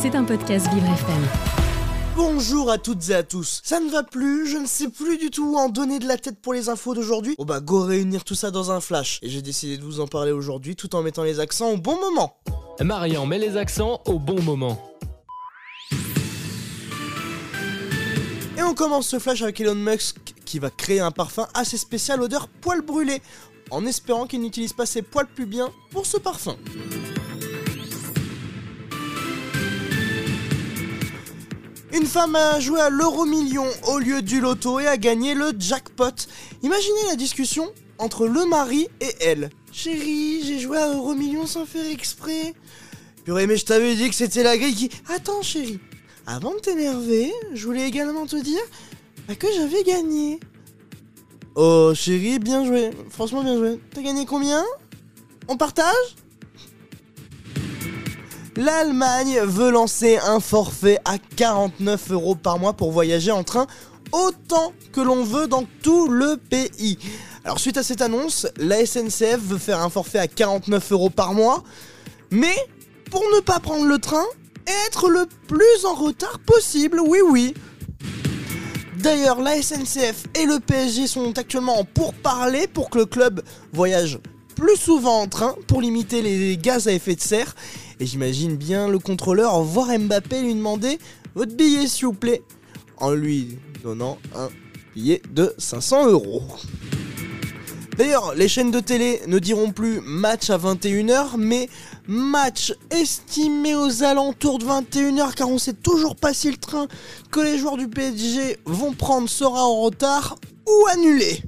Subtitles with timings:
[0.00, 1.28] C'est un podcast Vivre FM.
[2.16, 3.60] Bonjour à toutes et à tous.
[3.62, 6.18] Ça ne va plus, je ne sais plus du tout où en donner de la
[6.18, 7.36] tête pour les infos d'aujourd'hui.
[7.38, 9.20] Oh bah go réunir tout ça dans un flash.
[9.22, 12.00] Et j'ai décidé de vous en parler aujourd'hui tout en mettant les accents au bon
[12.00, 12.36] moment.
[12.80, 14.76] Marian met les accents au bon moment.
[18.58, 22.20] Et on commence ce flash avec Elon Musk qui va créer un parfum assez spécial
[22.22, 23.22] odeur poil brûlé,
[23.70, 26.56] en espérant qu'il n'utilise pas ses poils plus bien pour ce parfum.
[31.92, 35.52] Une femme a joué à l'euro million au lieu du loto et a gagné le
[35.58, 36.26] jackpot.
[36.62, 39.50] Imaginez la discussion entre le mari et elle.
[39.72, 42.54] Chérie, j'ai joué à euro million sans faire exprès.
[43.24, 44.90] Purée, mais je t'avais dit que c'était la grille qui.
[45.14, 45.80] Attends, chérie.
[46.26, 48.62] Avant de t'énerver, je voulais également te dire
[49.28, 50.40] bah, que j'avais gagné.
[51.56, 52.88] Oh, chérie, bien joué.
[53.10, 53.78] Franchement, bien joué.
[53.92, 54.64] T'as gagné combien?
[55.46, 56.16] On partage?
[58.56, 63.66] L'Allemagne veut lancer un forfait à 49 euros par mois pour voyager en train
[64.12, 66.98] autant que l'on veut dans tout le pays.
[67.44, 71.32] Alors suite à cette annonce, la SNCF veut faire un forfait à 49 euros par
[71.32, 71.62] mois,
[72.30, 72.54] mais
[73.10, 74.24] pour ne pas prendre le train
[74.66, 77.54] et être le plus en retard possible, oui oui.
[78.98, 84.20] D'ailleurs, la SNCF et le PSG sont actuellement en pourparlers pour que le club voyage
[84.54, 87.54] plus souvent en train pour limiter les gaz à effet de serre
[88.02, 90.98] et j'imagine bien le contrôleur voir Mbappé lui demander
[91.34, 92.42] votre billet s'il vous plaît,
[92.96, 94.48] en lui donnant un
[94.94, 96.42] billet de 500 euros.
[97.96, 101.68] D'ailleurs, les chaînes de télé ne diront plus match à 21h, mais
[102.08, 106.88] match estimé aux alentours de 21h, car on sait toujours pas si le train
[107.30, 110.36] que les joueurs du PSG vont prendre sera en retard
[110.66, 111.42] ou annulé.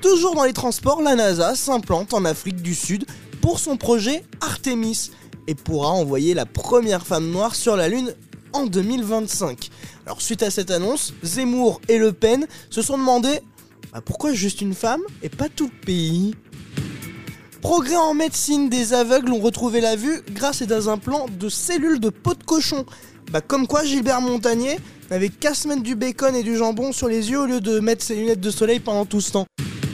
[0.00, 3.04] Toujours dans les transports, la NASA s'implante en Afrique du Sud
[3.42, 5.10] pour son projet Artemis
[5.46, 8.14] et pourra envoyer la première femme noire sur la Lune
[8.54, 9.68] en 2025.
[10.06, 13.40] Alors suite à cette annonce, Zemmour et Le Pen se sont demandé
[13.92, 16.34] bah, pourquoi juste une femme et pas tout le pays?
[17.60, 22.00] Progrès en médecine, des aveugles ont retrouvé la vue grâce à des implants de cellules
[22.00, 22.86] de peau de cochon.
[23.30, 24.78] Bah comme quoi Gilbert Montagnier
[25.10, 27.80] n'avait qu'à se mettre du bacon et du jambon sur les yeux au lieu de
[27.80, 29.46] mettre ses lunettes de soleil pendant tout ce temps.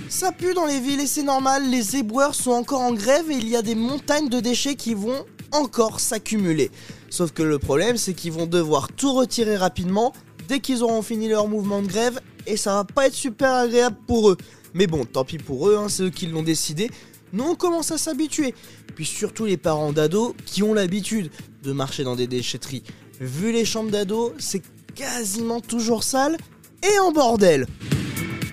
[0.09, 3.35] Ça pue dans les villes et c'est normal, les éboueurs sont encore en grève et
[3.35, 6.71] il y a des montagnes de déchets qui vont encore s'accumuler.
[7.11, 10.13] Sauf que le problème, c'est qu'ils vont devoir tout retirer rapidement
[10.49, 13.97] dès qu'ils auront fini leur mouvement de grève et ça va pas être super agréable
[14.07, 14.37] pour eux.
[14.75, 16.89] Mais bon, tant pis pour eux, hein, c'est eux qui l'ont décidé.
[17.33, 18.55] Nous, on commence à s'habituer.
[18.95, 21.31] Puis surtout les parents d'ados qui ont l'habitude
[21.65, 22.85] de marcher dans des déchetteries.
[23.21, 24.63] Vu les chambres d'ados, c'est
[24.95, 26.37] quasiment toujours sale
[26.83, 27.67] et en bordel.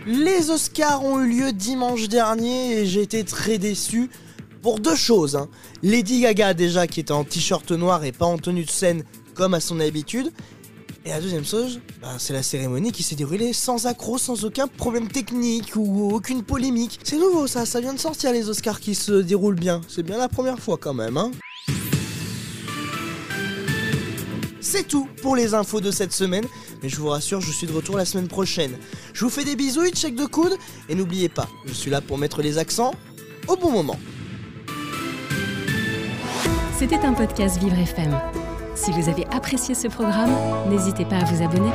[0.06, 4.09] Les Oscars ont eu lieu dimanche dernier et j'ai été très déçu
[4.62, 5.38] pour deux choses.
[5.38, 5.47] Hein.
[5.81, 9.03] Lady Gaga déjà qui était en t-shirt noir et pas en tenue de scène
[9.34, 10.34] comme à son habitude.
[11.06, 14.68] Et la deuxième chose, bah, c'est la cérémonie qui s'est déroulée sans accroc, sans aucun
[14.68, 17.00] problème technique ou aucune polémique.
[17.03, 19.80] C'est nouveau ça, ça vient de sortir les Oscars qui se déroulent bien.
[19.88, 21.31] C'est bien la première fois quand même, hein.
[24.75, 26.45] C'est tout pour les infos de cette semaine,
[26.81, 28.72] mais je vous rassure, je suis de retour la semaine prochaine.
[29.13, 30.57] Je vous fais des bisous, check de coude,
[30.89, 32.95] et n'oubliez pas, je suis là pour mettre les accents
[33.47, 34.00] au bon moment.
[36.75, 38.19] C'était un podcast Vivre FM.
[38.73, 40.31] Si vous avez apprécié ce programme,
[40.67, 41.69] n'hésitez pas à vous abonner.